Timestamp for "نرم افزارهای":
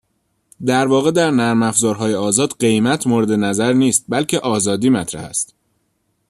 1.31-2.15